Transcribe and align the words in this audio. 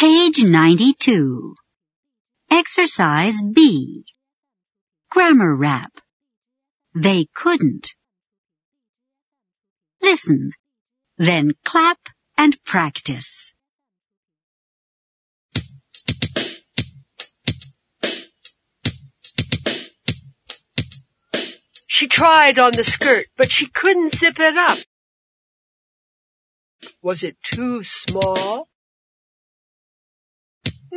Page 0.00 0.44
92. 0.44 1.56
Exercise 2.52 3.42
B. 3.42 4.04
Grammar 5.10 5.56
rap. 5.56 5.90
They 6.94 7.26
couldn't. 7.34 7.88
Listen, 10.00 10.52
then 11.16 11.50
clap 11.64 11.98
and 12.36 12.56
practice. 12.62 13.52
She 21.88 22.06
tried 22.06 22.60
on 22.60 22.70
the 22.70 22.84
skirt, 22.84 23.26
but 23.36 23.50
she 23.50 23.66
couldn't 23.66 24.14
zip 24.14 24.38
it 24.38 24.56
up. 24.56 24.78
Was 27.02 27.24
it 27.24 27.36
too 27.42 27.82
small? 27.82 28.68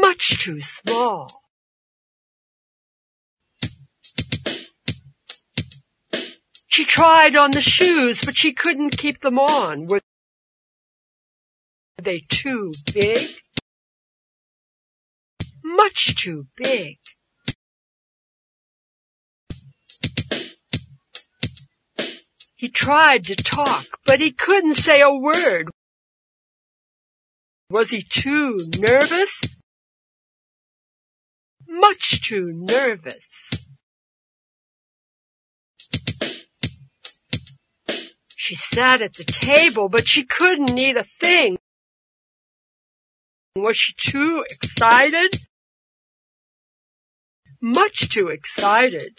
Much 0.00 0.42
too 0.42 0.60
small. 0.60 1.30
She 6.66 6.84
tried 6.84 7.36
on 7.36 7.52
the 7.52 7.60
shoes, 7.60 8.20
but 8.24 8.36
she 8.36 8.52
couldn't 8.52 8.98
keep 8.98 9.20
them 9.20 9.38
on. 9.38 9.86
Were 9.86 10.00
they 12.02 12.24
too 12.28 12.72
big? 12.92 13.28
Much 15.62 16.16
too 16.16 16.48
big. 16.56 16.98
He 22.56 22.68
tried 22.68 23.26
to 23.26 23.36
talk, 23.36 23.86
but 24.04 24.20
he 24.20 24.32
couldn't 24.32 24.74
say 24.74 25.02
a 25.02 25.12
word. 25.12 25.70
Was 27.70 27.90
he 27.90 28.02
too 28.02 28.58
nervous? 28.76 29.40
Much 31.68 32.22
too 32.22 32.50
nervous. 32.52 33.50
She 38.36 38.54
sat 38.54 39.00
at 39.00 39.14
the 39.14 39.24
table, 39.24 39.88
but 39.88 40.06
she 40.06 40.24
couldn't 40.24 40.76
eat 40.78 40.96
a 40.96 41.04
thing. 41.04 41.56
Was 43.56 43.76
she 43.76 43.94
too 43.94 44.44
excited? 44.50 45.40
Much 47.60 48.10
too 48.10 48.28
excited. 48.28 49.18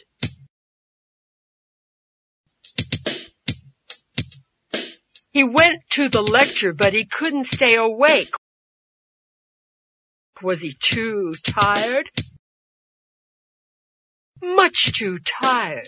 He 5.31 5.43
went 5.43 5.81
to 5.91 6.07
the 6.07 6.21
lecture, 6.21 6.73
but 6.73 6.93
he 6.93 7.05
couldn't 7.05 7.45
stay 7.45 7.75
awake. 7.75 8.33
Was 10.41 10.61
he 10.61 10.73
too 10.79 11.33
tired? 11.43 12.09
Much 14.41 14.93
too 14.93 15.19
tired. 15.19 15.87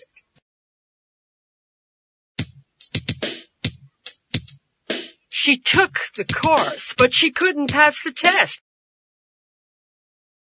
She 5.30 5.58
took 5.58 5.98
the 6.16 6.26
course, 6.26 6.94
but 6.98 7.14
she 7.14 7.32
couldn't 7.32 7.70
pass 7.70 8.02
the 8.04 8.12
test. 8.12 8.60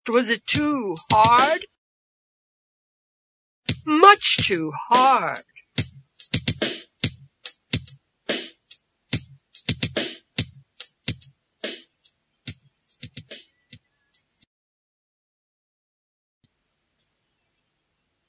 Was 0.08 0.30
it 0.30 0.46
too 0.46 0.96
hard? 1.12 1.66
Much 3.86 4.38
too 4.48 4.72
hard. 4.90 5.44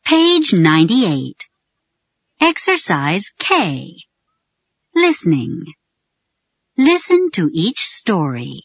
Page 0.06 0.52
98. 0.52 1.48
Exercise 2.40 3.32
K. 3.40 3.96
Listening. 4.94 5.64
Listen 6.78 7.32
to 7.32 7.50
each 7.52 7.80
story. 7.80 8.62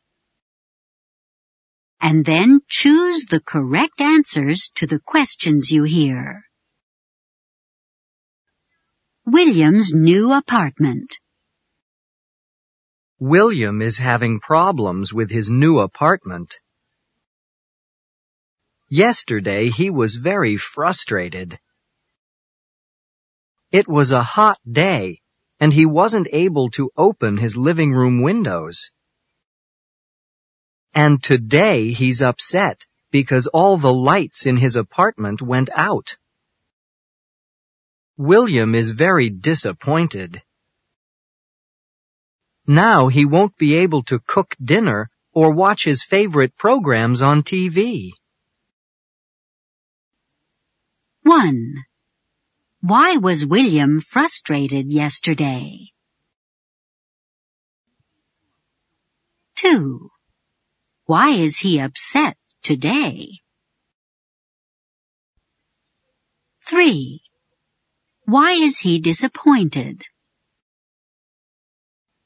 And 2.00 2.24
then 2.24 2.60
choose 2.70 3.26
the 3.26 3.40
correct 3.40 4.02
answers 4.02 4.70
to 4.76 4.86
the 4.86 5.00
questions 5.00 5.72
you 5.72 5.82
hear. 5.82 6.44
William's 9.26 9.96
new 9.96 10.34
apartment. 10.34 11.12
William 13.18 13.82
is 13.82 13.98
having 13.98 14.40
problems 14.40 15.12
with 15.12 15.32
his 15.32 15.50
new 15.50 15.80
apartment. 15.80 16.54
Yesterday 18.94 19.70
he 19.70 19.90
was 19.90 20.16
very 20.16 20.58
frustrated. 20.58 21.58
It 23.72 23.88
was 23.88 24.12
a 24.12 24.22
hot 24.22 24.60
day, 24.70 25.22
and 25.62 25.72
he 25.72 25.86
wasn't 25.86 26.28
able 26.34 26.70
to 26.72 26.92
open 26.98 27.38
his 27.38 27.56
living 27.56 27.94
room 27.94 28.22
windows. 28.22 28.92
And 30.94 31.24
today 31.24 31.94
he's 31.94 32.22
upset 32.22 32.86
because 33.12 33.48
all 33.48 33.78
the 33.78 33.94
lights 33.94 34.46
in 34.46 34.58
his 34.58 34.76
apartment 34.76 35.42
went 35.42 35.70
out. 35.74 36.18
William 38.18 38.76
is 38.76 38.92
very 38.92 39.30
disappointed. 39.30 40.44
Now 42.68 43.08
he 43.08 43.24
won't 43.24 43.58
be 43.58 43.76
able 43.76 44.04
to 44.12 44.20
cook 44.20 44.54
dinner 44.62 45.10
or 45.32 45.54
watch 45.54 45.86
his 45.86 46.04
favorite 46.04 46.58
programs 46.58 47.22
on 47.22 47.44
TV. 47.44 48.12
1. 51.32 51.76
Why 52.82 53.16
was 53.16 53.46
William 53.46 54.02
frustrated 54.02 54.92
yesterday? 54.92 55.94
2. 59.56 60.10
Why 61.06 61.30
is 61.30 61.58
he 61.58 61.80
upset 61.80 62.36
today? 62.62 63.40
3. 66.66 67.22
Why 68.26 68.52
is 68.52 68.80
he 68.80 69.00
disappointed? 69.00 70.04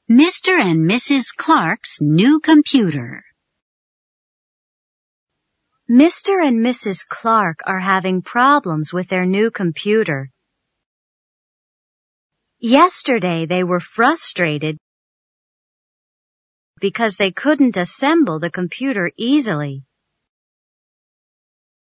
Mr. 0.10 0.60
and 0.60 0.90
Mrs. 0.90 1.28
Clark's 1.38 2.02
new 2.02 2.40
computer. 2.40 3.24
Mr. 5.90 6.44
and 6.44 6.66
Mrs. 6.66 7.08
Clark 7.08 7.60
are 7.68 7.80
having 7.80 8.24
problems 8.24 8.92
with 8.92 9.08
their 9.08 9.26
new 9.26 9.52
computer. 9.52 10.32
Yesterday 12.60 13.46
they 13.46 13.64
were 13.64 13.80
frustrated 13.80 14.80
because 16.82 17.18
they 17.18 17.32
couldn't 17.32 17.78
assemble 17.78 18.40
the 18.40 18.50
computer 18.50 19.12
easily. 19.16 19.84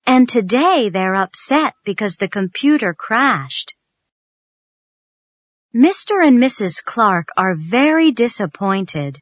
And 0.05 0.27
today 0.27 0.89
they're 0.89 1.15
upset 1.15 1.73
because 1.85 2.17
the 2.17 2.27
computer 2.27 2.93
crashed. 2.93 3.73
Mr. 5.73 6.21
and 6.21 6.39
Mrs. 6.39 6.83
Clark 6.83 7.29
are 7.37 7.55
very 7.55 8.11
disappointed. 8.11 9.17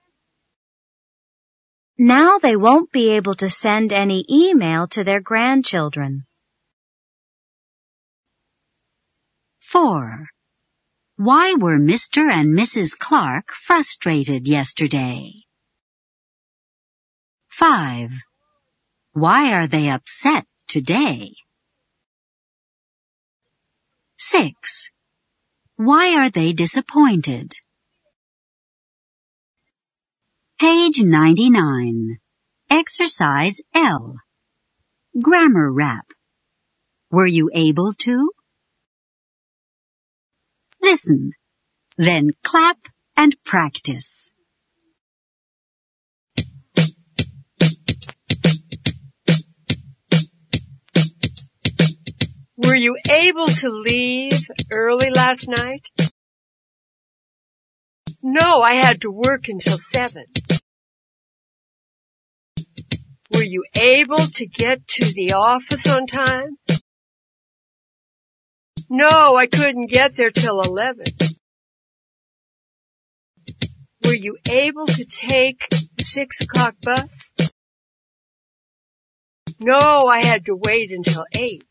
Now 2.03 2.39
they 2.39 2.55
won't 2.55 2.91
be 2.91 3.11
able 3.11 3.35
to 3.35 3.47
send 3.47 3.93
any 3.93 4.25
email 4.27 4.87
to 4.87 5.03
their 5.03 5.21
grandchildren. 5.21 6.25
4. 9.59 10.25
Why 11.17 11.53
were 11.53 11.77
Mr. 11.77 12.27
and 12.27 12.57
Mrs. 12.57 12.97
Clark 12.97 13.51
frustrated 13.51 14.47
yesterday? 14.47 15.43
5. 17.49 18.11
Why 19.11 19.53
are 19.53 19.67
they 19.67 19.87
upset 19.87 20.47
today? 20.67 21.35
6. 24.17 24.89
Why 25.75 26.15
are 26.15 26.31
they 26.31 26.53
disappointed? 26.53 27.53
Page 30.61 31.01
99. 31.01 32.19
Exercise 32.69 33.61
L. 33.73 34.17
Grammar 35.19 35.71
rap. 35.71 36.05
Were 37.09 37.25
you 37.25 37.49
able 37.51 37.93
to? 37.93 38.31
Listen, 40.79 41.31
then 41.97 42.29
clap 42.43 42.77
and 43.17 43.35
practice. 43.43 44.31
Were 52.55 52.75
you 52.75 52.97
able 53.09 53.47
to 53.47 53.69
leave 53.69 54.45
early 54.71 55.09
last 55.09 55.47
night? 55.47 55.89
No, 58.23 58.61
I 58.61 58.75
had 58.75 59.01
to 59.01 59.11
work 59.11 59.47
until 59.47 59.77
seven. 59.77 60.25
Were 63.31 63.43
you 63.43 63.65
able 63.73 64.17
to 64.17 64.45
get 64.45 64.87
to 64.87 65.13
the 65.13 65.33
office 65.33 65.87
on 65.87 66.05
time? 66.05 66.57
No, 68.89 69.35
I 69.35 69.47
couldn't 69.47 69.87
get 69.87 70.15
there 70.15 70.31
till 70.31 70.61
11. 70.61 71.05
Were 74.03 74.13
you 74.13 74.37
able 74.49 74.85
to 74.85 75.05
take 75.05 75.67
the 75.69 76.03
six 76.03 76.41
o'clock 76.41 76.75
bus? 76.81 77.31
No, 79.59 80.07
I 80.07 80.23
had 80.23 80.45
to 80.45 80.55
wait 80.55 80.91
until 80.91 81.25
eight. 81.31 81.63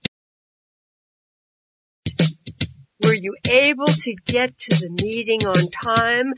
Were 3.02 3.14
you 3.14 3.37
able 3.49 3.87
to 3.87 4.14
get 4.26 4.56
to 4.58 4.75
the 4.75 4.91
meeting 4.91 5.47
on 5.47 5.70
time? 5.70 6.35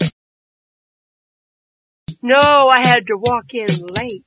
No, 2.23 2.69
I 2.69 2.87
had 2.87 3.07
to 3.09 3.17
walk 3.17 3.53
in 3.53 3.67
late. 3.67 4.25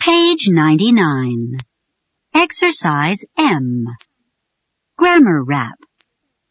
Page 0.00 0.48
99. 0.50 1.58
Exercise 2.34 3.24
M. 3.38 3.86
Grammar 4.96 5.42
rap. 5.42 5.78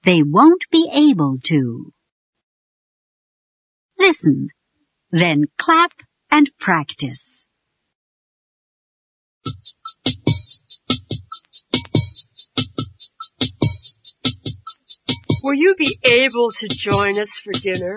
They 0.03 0.23
won't 0.23 0.65
be 0.71 0.89
able 0.91 1.37
to. 1.45 1.91
Listen, 3.97 4.49
then 5.15 5.45
clap 5.57 5.93
and 6.29 6.49
practice. 6.59 7.45
Will 15.41 15.53
you 15.53 15.75
be 15.77 15.97
able 16.03 16.49
to 16.51 16.67
join 16.67 17.17
us 17.17 17.39
for 17.39 17.53
dinner? 17.53 17.95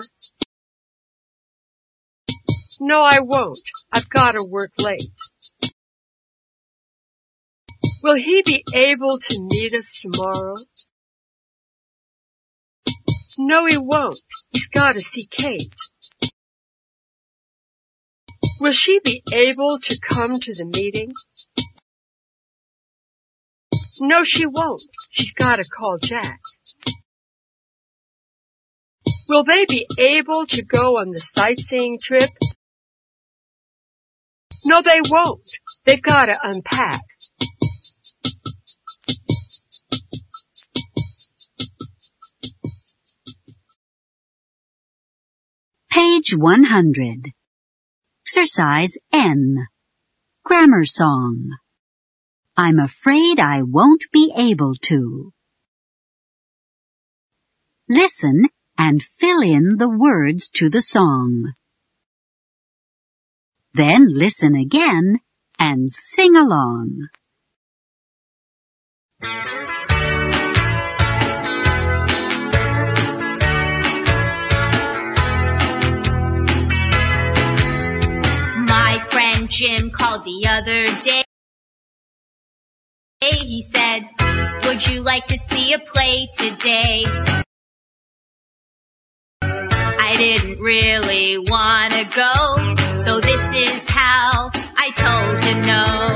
No, 2.79 3.03
I 3.03 3.19
won't. 3.19 3.59
I've 3.91 4.09
got 4.09 4.33
to 4.33 4.47
work 4.49 4.71
late. 4.79 5.03
Will 8.01 8.15
he 8.15 8.43
be 8.45 8.63
able 8.73 9.19
to 9.19 9.41
meet 9.41 9.73
us 9.73 9.99
tomorrow? 10.01 10.55
No, 13.37 13.65
he 13.65 13.77
won't. 13.77 14.19
He's 14.51 14.67
got 14.67 14.93
to 14.93 15.01
see 15.01 15.25
Kate. 15.29 15.73
Will 18.59 18.73
she 18.73 18.99
be 18.99 19.23
able 19.33 19.79
to 19.79 19.99
come 20.01 20.37
to 20.39 20.53
the 20.53 20.65
meeting? 20.65 21.13
No, 24.01 24.23
she 24.23 24.45
won't. 24.45 24.81
She's 25.11 25.33
got 25.33 25.57
to 25.57 25.63
call 25.63 25.97
Jack. 25.97 26.39
Will 29.29 29.43
they 29.43 29.65
be 29.65 29.87
able 29.97 30.45
to 30.47 30.65
go 30.65 30.97
on 30.97 31.11
the 31.11 31.19
sightseeing 31.19 31.99
trip? 32.01 32.29
No, 34.65 34.81
they 34.81 34.99
won't. 35.09 35.49
They've 35.85 36.01
got 36.01 36.25
to 36.25 36.37
unpack. 36.43 37.01
Page 45.89 46.35
100. 46.35 47.33
Exercise 48.29 48.95
N. 49.11 49.55
Grammar 50.45 50.85
song. 50.85 51.49
I'm 52.55 52.77
afraid 52.77 53.39
I 53.39 53.63
won't 53.63 54.05
be 54.13 54.31
able 54.37 54.75
to. 54.83 55.33
Listen 57.87 58.43
and 58.77 59.01
fill 59.01 59.41
in 59.41 59.77
the 59.79 59.89
words 59.89 60.51
to 60.57 60.69
the 60.69 60.79
song. 60.79 61.53
Then 63.73 64.05
listen 64.09 64.53
again 64.53 65.21
and 65.57 65.89
sing 65.89 66.35
along. 66.35 67.07
Friend 79.39 79.49
Jim 79.49 79.91
called 79.91 80.23
the 80.23 80.45
other 80.49 80.85
day. 81.03 81.23
He 83.21 83.61
said, 83.61 84.01
would 84.65 84.87
you 84.87 85.01
like 85.01 85.25
to 85.27 85.37
see 85.37 85.73
a 85.73 85.79
play 85.79 86.27
today? 86.37 87.05
I 89.41 90.15
didn't 90.17 90.59
really 90.59 91.37
want 91.37 91.93
to 91.93 92.05
go, 92.15 92.75
so 93.03 93.19
this 93.19 93.55
is 93.55 93.89
how 93.89 94.49
I 94.77 94.91
told 94.95 95.43
him 95.43 95.61
no. 95.67 96.08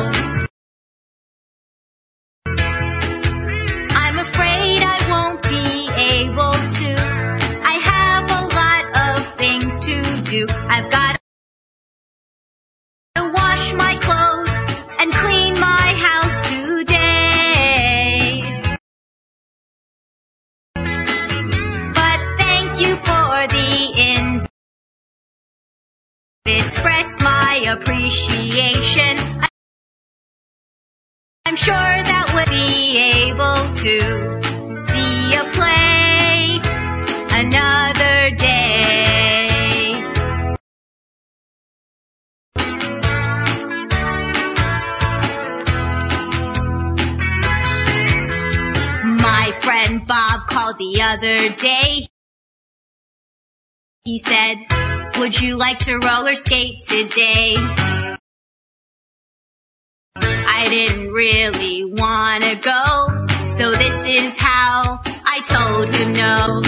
Express 26.74 27.22
my 27.22 27.66
appreciation. 27.70 29.18
I'm 31.46 31.56
sure 31.56 31.76
that 31.76 32.32
we'll 32.34 32.48
be 32.48 32.98
able 32.98 33.70
to 33.84 34.00
see 34.88 35.36
a 35.36 35.44
play 35.54 36.60
another 37.38 38.36
day. 38.36 40.02
My 49.22 49.60
friend 49.62 50.08
Bob 50.08 50.48
called 50.48 50.80
the 50.80 51.02
other 51.04 51.50
day. 51.56 52.08
He 54.06 54.18
said, 54.18 54.83
would 55.18 55.40
you 55.40 55.56
like 55.56 55.80
to 55.80 55.98
roller 55.98 56.36
skate 56.36 56.82
today? 56.82 57.56
I 60.16 60.66
didn't 60.70 61.08
really 61.08 61.86
wanna 61.86 62.56
go, 62.56 63.28
so 63.52 63.72
this 63.72 64.06
is 64.06 64.38
how 64.38 65.02
I 65.26 65.42
told 65.44 65.94
him 65.96 66.14
no. 66.14 66.62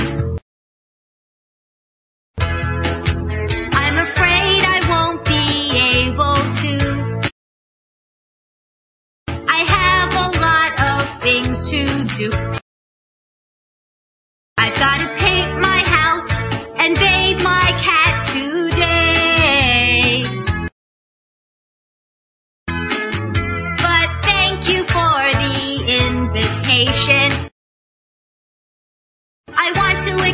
I'm 3.74 3.98
afraid 4.08 4.62
I 4.64 4.80
won't 4.90 5.26
be 5.26 5.78
able 6.06 6.36
to. 6.62 6.76
I 9.48 9.64
have 9.78 10.14
a 10.16 10.40
lot 10.40 10.72
of 10.82 11.22
things 11.22 11.70
to 11.72 11.86
do. 12.18 12.30
I've 14.58 14.76
gotta 14.76 15.25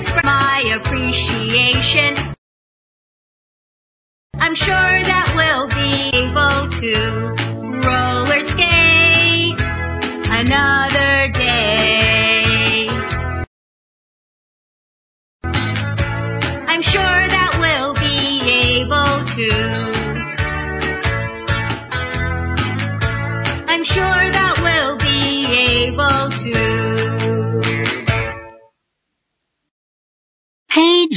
express 0.02 0.24
my 0.24 0.80
appreciation. 0.80 2.16
I'm 4.40 4.56
sure 4.56 4.76
that 4.76 5.34
we'll 5.38 5.68
be 5.68 6.18
able 6.18 6.70
to 6.82 6.92
roller 7.88 8.42
skate 8.42 9.62
another 10.32 11.32
day. 11.34 11.41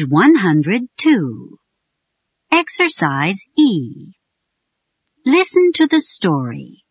Page 0.05 0.11
102. 0.11 1.59
Exercise 2.53 3.47
E. 3.57 4.13
Listen 5.25 5.73
to 5.73 5.87
the 5.87 6.01
story. 6.01 6.85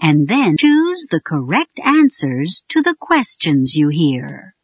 and 0.00 0.28
then 0.28 0.56
choose 0.56 1.06
the 1.10 1.20
correct 1.20 1.80
answers 1.84 2.64
to 2.68 2.82
the 2.82 2.94
questions 2.98 3.74
you 3.74 3.88
hear. 3.88 4.54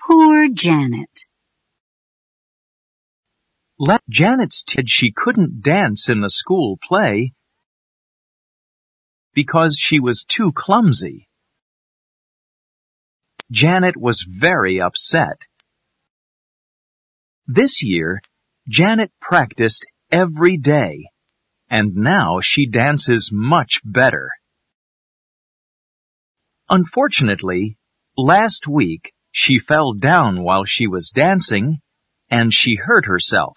Poor 0.00 0.48
Janet. 0.48 1.24
Let 3.78 4.00
Janet 4.08 4.54
said 4.54 4.88
she 4.88 5.12
couldn't 5.12 5.62
dance 5.62 6.08
in 6.08 6.20
the 6.20 6.30
school 6.30 6.78
play 6.82 7.32
because 9.34 9.76
she 9.78 10.00
was 10.00 10.24
too 10.24 10.52
clumsy. 10.52 11.27
Janet 13.50 13.96
was 13.96 14.26
very 14.28 14.80
upset. 14.80 15.40
This 17.46 17.82
year, 17.82 18.20
Janet 18.68 19.10
practiced 19.20 19.86
every 20.10 20.58
day, 20.58 21.08
and 21.70 21.94
now 21.94 22.40
she 22.40 22.66
dances 22.68 23.30
much 23.32 23.80
better. 23.84 24.30
Unfortunately, 26.68 27.78
last 28.16 28.66
week 28.66 29.12
she 29.30 29.58
fell 29.58 29.94
down 29.94 30.42
while 30.42 30.64
she 30.64 30.86
was 30.86 31.10
dancing 31.10 31.80
and 32.30 32.52
she 32.52 32.76
hurt 32.76 33.06
herself. 33.06 33.56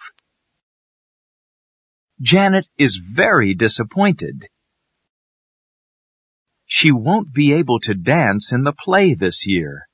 Janet 2.21 2.67
is 2.77 3.01
very 3.03 3.53
disappointed. 3.53 4.47
She 6.73 6.93
won't 6.93 7.33
be 7.33 7.51
able 7.51 7.81
to 7.81 7.93
dance 7.93 8.53
in 8.53 8.63
the 8.63 8.71
play 8.71 9.13
this 9.13 9.45
year. 9.45 9.89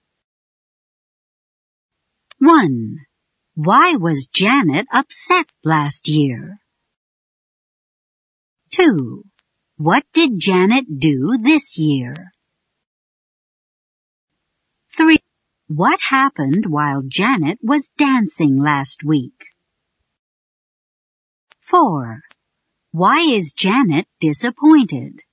1. 2.37 2.97
Why 3.55 3.95
was 3.95 4.29
Janet 4.31 4.85
upset 4.93 5.51
last 5.63 6.07
year? 6.07 6.59
2. 8.73 9.23
What 9.77 10.03
did 10.13 10.37
Janet 10.37 10.85
do 10.99 11.39
this 11.41 11.79
year? 11.79 12.13
3. 14.95 15.17
What 15.65 15.99
happened 15.99 16.67
while 16.67 17.01
Janet 17.07 17.57
was 17.63 17.91
dancing 17.97 18.55
last 18.55 19.03
week? 19.03 19.47
4. 21.61 22.21
Why 22.91 23.21
is 23.21 23.53
Janet 23.53 24.07
disappointed? 24.19 25.23